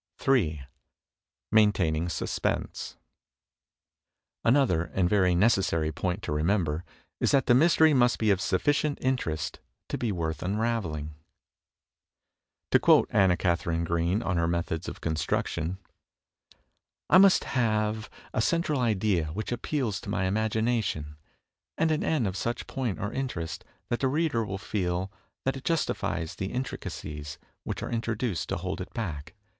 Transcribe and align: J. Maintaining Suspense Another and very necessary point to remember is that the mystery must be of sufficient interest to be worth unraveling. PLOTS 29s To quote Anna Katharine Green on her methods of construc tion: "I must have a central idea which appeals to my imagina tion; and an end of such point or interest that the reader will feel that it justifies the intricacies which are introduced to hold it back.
J. 0.19 0.63
Maintaining 1.51 2.09
Suspense 2.09 2.97
Another 4.43 4.85
and 4.95 5.07
very 5.07 5.35
necessary 5.35 5.91
point 5.91 6.23
to 6.23 6.31
remember 6.31 6.83
is 7.19 7.29
that 7.29 7.45
the 7.45 7.53
mystery 7.53 7.93
must 7.93 8.17
be 8.17 8.31
of 8.31 8.41
sufficient 8.41 8.97
interest 8.99 9.59
to 9.89 9.99
be 9.99 10.11
worth 10.11 10.41
unraveling. 10.41 11.09
PLOTS 11.09 11.17
29s 11.17 12.71
To 12.71 12.79
quote 12.79 13.09
Anna 13.11 13.37
Katharine 13.37 13.83
Green 13.83 14.23
on 14.23 14.37
her 14.37 14.47
methods 14.47 14.89
of 14.89 15.01
construc 15.01 15.45
tion: 15.45 15.77
"I 17.07 17.19
must 17.19 17.43
have 17.43 18.09
a 18.33 18.41
central 18.41 18.79
idea 18.81 19.25
which 19.33 19.51
appeals 19.51 20.01
to 20.01 20.09
my 20.09 20.23
imagina 20.27 20.83
tion; 20.83 21.17
and 21.77 21.91
an 21.91 22.03
end 22.03 22.25
of 22.25 22.35
such 22.35 22.65
point 22.65 22.99
or 22.99 23.13
interest 23.13 23.63
that 23.89 23.99
the 23.99 24.07
reader 24.07 24.43
will 24.43 24.57
feel 24.57 25.11
that 25.45 25.55
it 25.57 25.63
justifies 25.63 26.33
the 26.37 26.51
intricacies 26.51 27.37
which 27.63 27.83
are 27.83 27.91
introduced 27.91 28.49
to 28.49 28.57
hold 28.57 28.81
it 28.81 28.91
back. 28.95 29.35